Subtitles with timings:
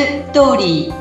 [0.00, 0.94] ストーリー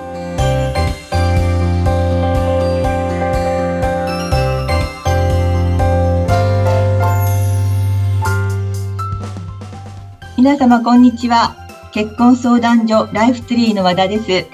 [10.37, 11.55] 皆様こんにちは
[11.93, 14.49] 結婚相談所ライフツリーの和田です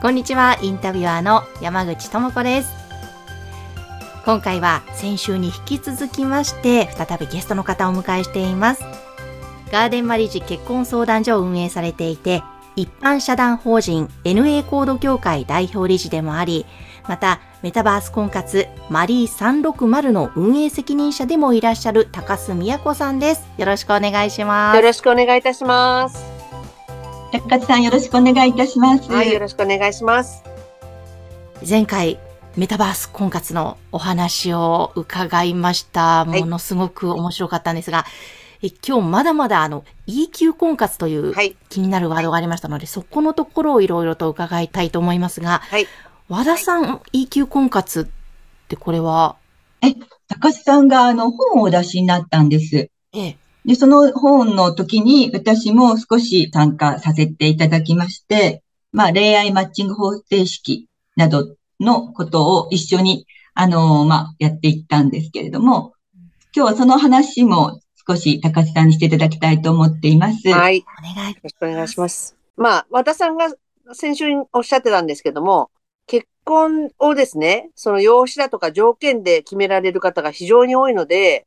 [0.00, 2.72] こんにちはインタビュアーの山口智子です
[4.24, 8.82] 今回は先週に引き続きまして再びゲストの方をお迎えしています
[9.70, 12.42] ガーデンマリッジ結婚相談所を運営されていて
[12.76, 16.66] 一般社団法人 NA コード協会代表理事でもあり
[17.08, 23.46] またメタバース婚活マリー360の運営責任者でもいらっしゃる高須美也子さんです。
[23.58, 24.76] よろしくお願いします。
[24.76, 26.24] よろしくお願いいたします。
[27.32, 29.10] 高須さんよろしくお願いいたします。
[29.10, 30.42] はい、よろしくお願いします。
[31.68, 32.18] 前回
[32.56, 36.24] メタバース婚活のお話を伺いました。
[36.24, 38.06] ものすごく面白かったんですが、はい、
[38.64, 41.34] え今日まだまだあの EQ 婚活という
[41.68, 45.86] 気になるワードがありましたので、はい、そこのところをいろいろと伺いたいと思いますが、はい、
[46.30, 48.06] 和田さん、EQ 婚活っ
[48.68, 49.36] てこれは？
[49.82, 49.94] え、
[50.28, 52.76] 高須さんがあの本をお出しになったんです。
[52.76, 53.36] ええ。
[53.66, 65.92] で、その本の時に私も少し参加させていただきまして、まあ恋愛マッチング方程式などのことを一緒に、あの、まあやっていったんですけれども、
[66.56, 70.48] 今日はその話も少し高須さんにしていただきたいと思っています。
[70.48, 70.84] はい。
[70.98, 71.34] お願い。
[71.34, 72.36] よろしくお願いします。
[72.56, 73.48] まあ、和田さんが
[73.92, 75.70] 先週おっしゃってたんですけども、
[76.06, 81.46] 結婚をですね、その用紙だとか条件で決められる方が非常に多いので、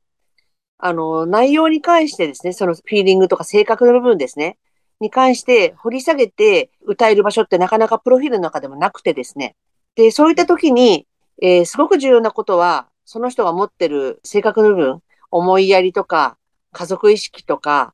[0.79, 4.57] あの、内容に関してですね、そのフィーリングとか性格の部分ですね、
[4.99, 9.55] に関して掘り下げて歌える場所ってなかなかプロフィールの中でもなくてですね。
[9.95, 11.07] で、そういった時に、
[11.41, 16.36] えー、すごく重要なことは、その人が持ってる性格の部分、思いやりとか、
[16.71, 17.93] 家族意識とか、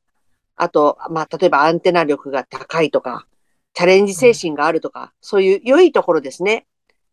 [0.56, 3.26] あと、まあ、例えばアンテナ力が高いとか、
[3.72, 6.66] チャレンジ精神があるとか、そういう良いところですね。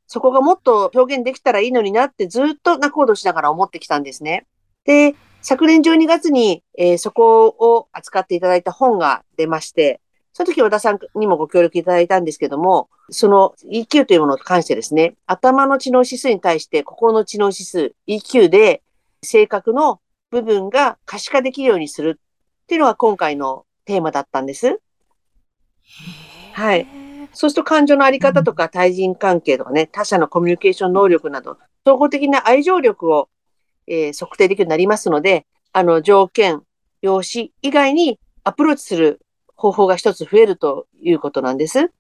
[0.06, 4.46] そこがもっと表現できたらいいのになってずっと仲人しながら思ってきたんですね。
[4.84, 10.02] で、昨年12月に、えー、そこを扱っていただいた本が出まして、
[10.34, 18.82] その時和田さんにもご協力いただいたんですけども、その EQ というものに関してですね、頭の知能指数に対して心の知能指数 EQ で
[19.24, 20.01] 性格の
[20.32, 24.80] 部分が可視化できるようにするっていうのが今回のテーマだったんです。
[26.54, 26.88] はい。
[27.34, 33.30] そうすると感情のあり方とか対人関係とかね、他者のコミュニケーション能力など、総合的な愛情力を、
[33.88, 36.62] えー、測定できるようになりますので、あの、条件、
[37.02, 39.22] 用紙以外にアプローチする
[39.56, 41.92] 方法が一つ増えるということなんです。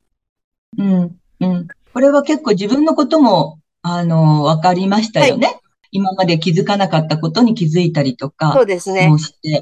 [0.78, 1.68] うん、うん。
[1.94, 5.48] これは結構自分のことも、あの、わかりましたよね。
[5.48, 5.61] はい
[5.92, 8.54] 今まで気づかなかったことに気づいたりとか。
[8.54, 9.12] そうですね。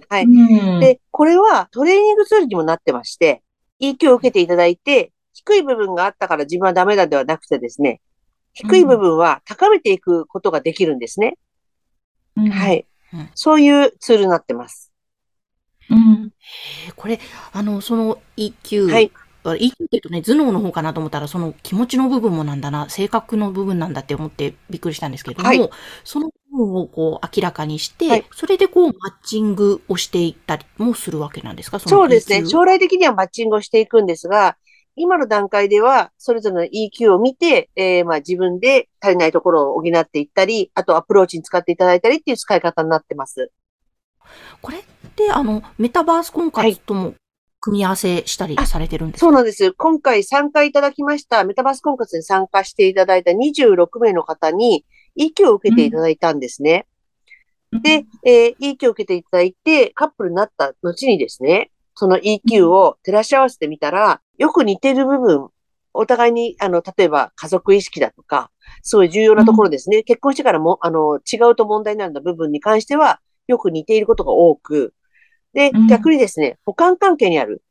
[0.09, 0.79] はい、うん。
[0.79, 3.41] で、これはトレーニングツールにもなってまして、
[3.81, 8.01] EQ を受けていただいて、低い部分があったから自分はダメだではなくてですね、
[8.53, 11.37] 低い部分は高めていくことができるんですね。
[12.35, 14.91] うん、はい、うん、そういうツールになってます。
[15.89, 16.31] うん。
[16.95, 17.19] これ、
[17.51, 19.11] あの、その EQ、はい、
[19.43, 25.69] EQ って言うとね、頭脳の方かなと思ったら、その気持ちの部分もなんだな、性格の部分なんだって思ってびっくりしたんですけれども、はい、
[26.03, 31.79] その部分をこう明らかにして、はい、それでこうマッチングをしていったりもするわけなんですか？
[31.79, 32.45] そうですね。
[32.45, 34.57] 将来的にはマッチングをしていくんですが、
[34.95, 43.51] 今の段階では、それぞれの EQ を見て、えー、まあ自分で足りないところを補っていったり、あとアプローチに使っていただいたりっていう使い方になってます。
[44.61, 44.81] これっ
[45.15, 47.13] て、あの、メタバース婚活とも
[47.69, 49.71] 組み合わせしたりされてるんですか、そうなんです。
[49.73, 54.85] 今回参加いただきました、メタバース婚活に参加していただいた26名の方に
[55.17, 56.87] EQ を受けていただいたんですね。
[57.71, 65.49] うん、で、えー、EQ を受けていただいて、カップルになった後にですね、その EQ を照らし合わせてみたら、よく似てる部分、
[65.93, 68.51] お互いに、あの、例えば家族意識だとか、
[68.81, 69.97] そういう重要なところですね。
[69.97, 74.93] うん、結婚してからも、あの、違うと問題になる部分に関しては、よく似ていることが多く、
[75.53, 77.63] で、逆にですね、補完関係にある。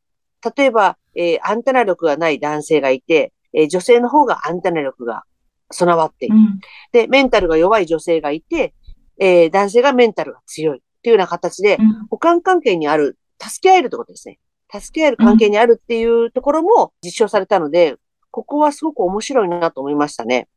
[0.56, 5.24] 例えば、えー、アンテナ力がない男性がいて、えー、女性の方がアンテナ力が
[5.70, 6.36] 備わっている。
[6.36, 6.60] うん、
[6.92, 8.74] で、メンタルが弱い女性がいて、
[9.18, 10.78] えー、男性がメンタルが強い。
[10.78, 11.78] っていうような形で、
[12.10, 14.38] 補完関係にある、助け合えるってことですね。
[14.70, 17.96] 助け合える関係にあるっていうところも実証されたので、
[18.30, 20.48] ここはすごく面白いなと思いましたね。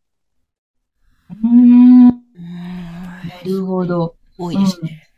[1.44, 2.08] うん。
[2.10, 2.14] な
[3.46, 4.16] るほど。
[4.38, 5.11] 多いですね。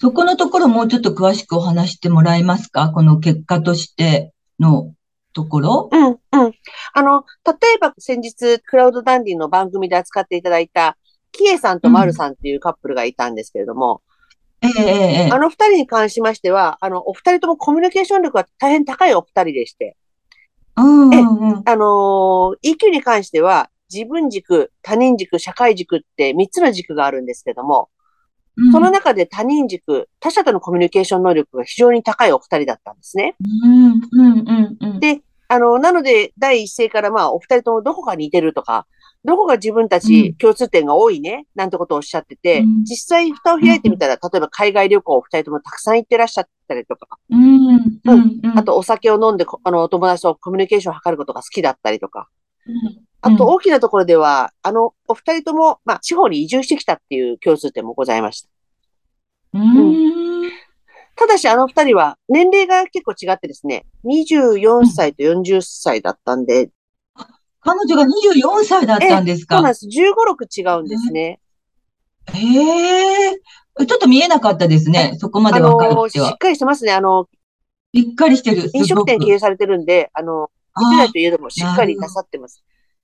[0.00, 2.90] そこのところもうちょっと詳しくお話してもらえますか？
[2.90, 4.94] この結果としての
[5.34, 5.90] ところ？
[5.92, 6.18] うん、うん。
[6.94, 10.96] あの、例えば先日、クラウドダンディの番組で扱っていただいた、
[11.32, 14.00] キエさんとマルさんっていうカップルがいたんですけれども、
[14.62, 19.98] うん、ええあの二人に関しましては、あの、お二人ともコミュニケーション力が大変高いお二人でして、
[20.76, 27.90] うんあのー、EQ に関しては、自分軸、他人軸、社会軸って3つの軸があるんですけども、
[28.72, 33.36] その中で他人軸、他者とのコミュニケーション能力が非常に高いお二人だったんですね。
[33.42, 38.86] うんうんうん、で、あの、なので、第一声からまあ、お二人ともどこか似てるとか、
[39.24, 47.18] どこが自分たち共通点が多いね、なんてことをおっしゃってて、実際蓋を開いてみたら、例えば海外旅行を二人ともたくさん行ってらっしゃったりとか、
[48.54, 52.28] あとお酒を飲んで、あの、お友達とコミュニケーションを図ることが好きだったりとか、
[53.22, 58.48] あと大きなところでは、あの、お二人とも、まあ、地方に移住してきたっていう共通点もございました。
[59.52, 60.50] うん、
[61.16, 66.70] ただし、あの二人は年齢が結構違ってですね、24歳と40歳だったんで。
[67.62, 69.56] 彼女が24歳だったんですか？
[69.56, 69.86] そうなんです。
[69.86, 71.40] 15、6違うんですね。
[72.32, 73.34] へえ。
[73.34, 75.16] ちょっと見えなかったですね。
[75.18, 76.28] そこまでわかるっては。
[76.30, 76.92] しっかりしてますね。
[76.92, 77.28] あの、
[77.94, 78.70] しっかりしてる。
[78.72, 82.62] 飲食店経営されてるんで、あの、見てないといえどもしっかりなさってます。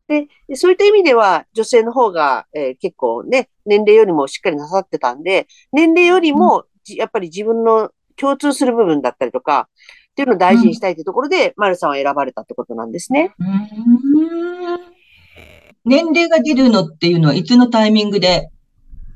[0.08, 9.68] で、そういった意味では、女性の方が、えー、結構ね、年齢よりもしっかりなさってたんで、年齢よりも、うん、やっぱり自分の共通する部分だったりとか、
[10.12, 13.34] っていうのを大事にしたいというところで、うん、丸さんは選ばれたってことなんですね。
[15.84, 18.50] 年齢が出るのっていうのは、いつのタイミングで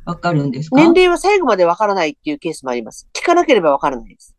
[0.04, 0.76] わかるんですか？
[0.76, 3.08] 年齢は最後までわからないっていうケースもあります。
[3.12, 4.36] 聞かなければわからないです。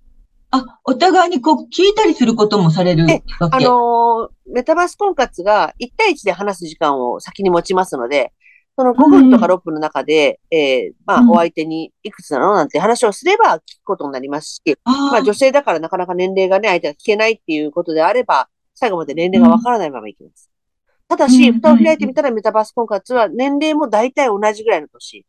[0.51, 3.24] あ、お互いにこう聞いたりすることもされるわけ？
[3.39, 8.33] あのー、メタバース婚活が1対1で話す時間を先に持ちますので、
[8.77, 20.50] その5分とか6分の中で、うん、えー、まあ、お相手にいくつなのなんて話をすれば聞くことになりますし、まあ、女性だからなかなか年齢がね、相手が聞けないっていうことであれば、最後まで年齢がわからないままいきます。
[21.07, 25.25] ただし、蓋を開いてみたらメタバース婚活は年齢も大体同じぐらいの年。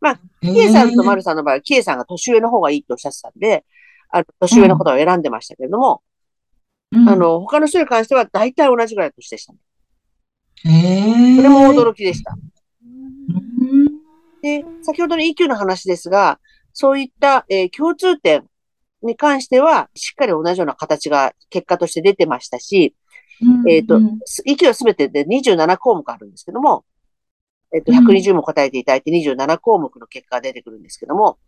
[0.00, 3.64] まあ、キエさんとマルさんの場合は、キエさんが年上の方がいいとおっしゃってたんで、
[4.10, 6.02] あの、年上のことを選んでましたけれども、
[6.92, 9.58] うん、あの、他の人に関しては大体同じぐらいの年でしたね。
[10.64, 12.34] へそれも驚きでした。
[14.42, 16.40] で、先ほどの EQ の話ですが、
[16.72, 18.44] そういった、えー、共通点
[19.02, 22.94] に関しては、しっかり同じような形が結果として出てましたし、
[23.42, 23.70] うん。
[23.70, 24.00] えっ、ー、と、
[24.46, 26.84] EQ はすべてで27項目あるんですけども、
[27.72, 31.38] えっ、ー、と、120も答えていただいて27項目の結果が出てくるんですけども、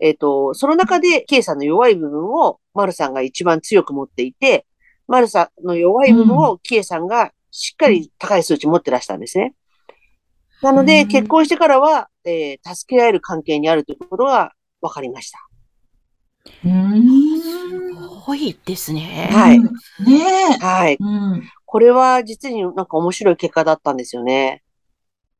[0.00, 4.66] えっ、ー、と、その中で K さんの弱い部分を丸さんが一番強く持っていて、
[5.06, 9.54] 丸さんの弱い部分を K さんがしっかり高い数値持ってらしたんですね。
[10.62, 15.38] なので、結婚してからは、えー、助け合える関係にあるということが分かりました。
[16.64, 17.40] うん。
[17.40, 19.30] すごいですね。
[19.32, 19.58] はい。
[19.58, 19.68] ね
[20.60, 21.42] はい、うん。
[21.64, 24.62] これは実になんか面白い結果だったんですよね。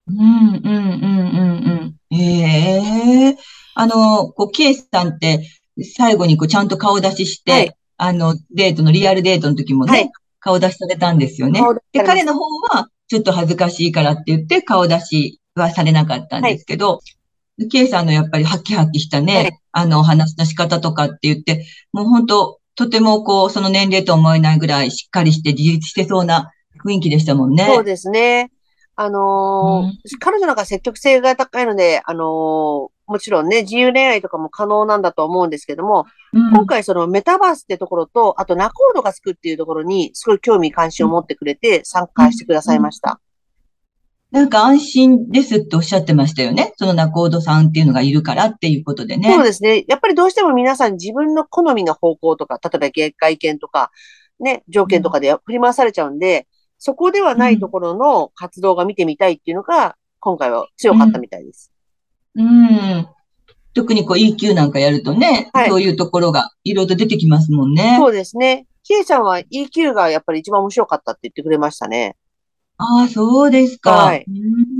[0.06, 1.19] うん、うん、うん、うん、うん。
[2.10, 3.36] ええー、
[3.74, 5.46] あの、こう、ケイさんって、
[5.96, 10.10] 最後にこう、ちゃんと顔出しして、はい、あの、デートの、リアルデートの時もね、はい、
[10.40, 11.60] 顔出しされたんですよね。
[11.92, 12.40] で、彼の方
[12.74, 17.00] は、ちょっと恥ずかしいからって言って、顔出しはされなかったんですけど、は
[17.58, 26.50] い、ケイさんのやっぱりハキハキしたね、はい、あの、お話の仕方とかって言って、もう本当とてもこう、その年齢と思えないぐらいしっかりして自立してそうな
[26.84, 27.66] 雰囲気でしたもんね。
[27.66, 28.50] そうですね。
[29.02, 36.04] あのーうん、彼女なんか積極性が高いので、あのー、もちろんね、自由恋愛とかも可能なんだと思うんですけども、
[36.34, 43.22] うん、今回そのメタバースってところと、あとナコードがつくっていうところに、すごい興味関心を持ってくれて参加してくださいました。
[44.32, 46.74] なんか安心ですっておっしゃってましたよね。
[46.76, 49.32] そのナコードさんっていうのがいるからっていうことでね。
[49.32, 49.82] そうですね。
[49.88, 53.90] やっぱりどうしても皆さん自分の好みの方向とか、例えば外見とか、
[54.40, 56.46] ね、条件とかで振り回されちゃうんで、
[56.80, 61.70] そこではないところの活動が見てみたいっていうのが、今回は強かったみたいです。
[62.34, 62.46] うん。
[62.46, 62.48] う
[63.02, 63.08] ん
[63.72, 67.96] 特にこう EQ なんかやるとね、はい、そういうところがいろいろと出てきますもんね。
[68.00, 68.66] そうですね。
[68.82, 72.16] キエちゃんは EQ がやっぱり一番面白かったって言ってくれましたね。
[72.78, 73.90] ああ、そうですか。
[73.92, 74.24] はい。
[74.26, 74.79] な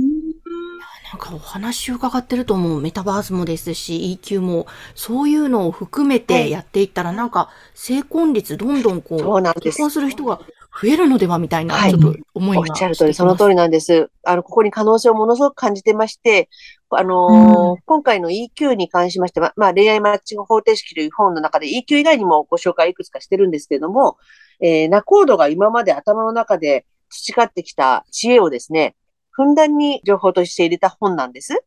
[1.21, 10.41] かお話を伺ってるともうメタバースもですし EQ もそういうのを含めてやっていったらなんか成婚率どんどんこう結婚する人が
[10.81, 14.09] 増えるのではみたいな、ちょっと思いが、おっしゃる通り、その通りなんです。
[14.23, 16.47] あの、ここに可能性をものすごく感じてまして、
[16.91, 24.17] あのーうん、今回の EQ に関しましては、まあ、恋愛マッチング方程式という本の中で EQ 以外にもご紹介いくつかしてるんですけれども、
[24.61, 28.95] えー、ナコードが今まで頭の中で培ってきた知恵をですね、
[29.31, 31.63] ふんだんに情報として入れた本なんです。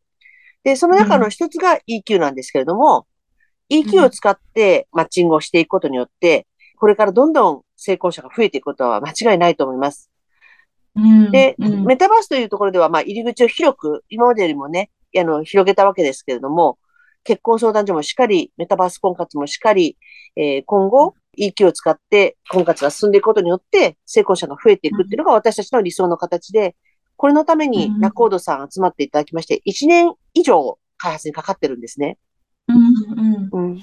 [0.63, 3.07] で、その中の一つが EQ なんですけれども、
[3.69, 10.09] うん、EQ を使ってマッチングをしていくことによって、これからどんどん成功者が増えていくことは間違いないと思います。
[10.95, 16.77] うん、で、うん、メタバースというところでは、まあ、入り口を広く、今までよりもね、あの、広げたわけですけれども、
[17.23, 19.97] 結婚相談所もしっかり、メタバース婚活もしっかり、
[20.35, 26.75] えー、今後、EQ を使って婚活が進んでいくことによって成功者が増えていくっていうのが私たちの理想の形で、
[27.17, 32.17] これのためにナコードさん集まっていただきまして、1年以上開発にかかってるんですね。
[32.67, 33.81] うんうん、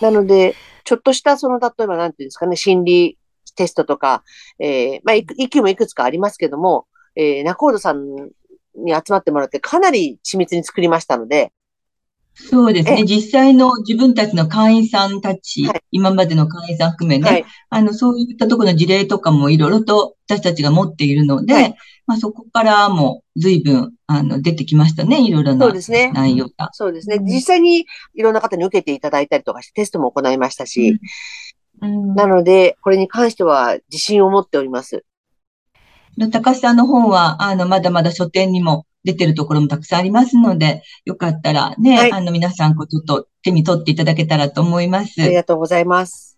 [0.00, 0.54] なので、
[0.84, 3.18] ちょっとしたその、例えばなんていうんですかね、心理
[3.54, 4.22] テストとか、
[4.58, 8.04] えー、まあ、EQ もいくつかありますけども、えー、ナコードさん
[8.74, 11.52] に集まってもらってかなり緻密に作りましたので、
[12.34, 13.04] そうですね。
[13.04, 21.76] 実際の自分たちの会員さんたち、はい、今までの会員さん含めね、はい、あの、そういったところの事例とかもいろいろと私たちが持っているので、はい、
[22.06, 25.24] まあそこからも随分、あの、出てきましたね。
[25.24, 25.72] いろいろな
[26.12, 26.70] 内容が。
[26.72, 27.18] そうですね。
[27.20, 30.98] 実際にいろんな方に受けていただいたりとかしてテストも行いましたし、
[31.82, 35.04] うん、なので、これに関しては自信を持っております。
[36.32, 45.22] 高橋さんの本は、あの、まだまだ書店にも出てるところもたくさんありますので、よかったらね、はい、あの皆さんこうちょっと手に取っていただけたらと思います。
[45.22, 46.34] ありがとうございます。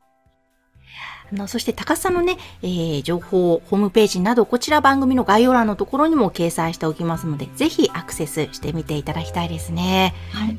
[1.32, 10.14] あの、そして高須さんのね、えー、情報、ホームページなど、こちら番組の概要欄のところにも掲載しておきますので、ぜひアクセスしてみていただきたいですね。
[10.30, 10.50] はい。
[10.50, 10.54] い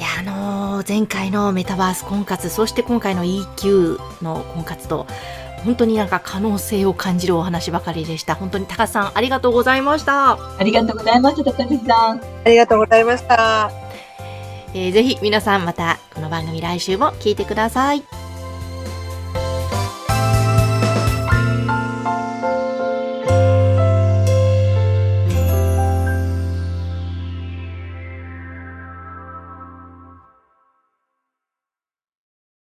[0.00, 5.06] や、あのー、前回のメタバース婚活、そして今回の EQ の婚活と、
[5.66, 8.36] 本当になんか可能性を感じるお話ばかりでした。
[8.36, 10.34] 本当に高さん、ありがとうございました。
[10.34, 12.20] ありがとうございました、高橋さん。
[12.20, 13.70] ありがとうございました。
[14.72, 18.25] えー、ぜひ皆さんまたこの番組来週も聞いてください。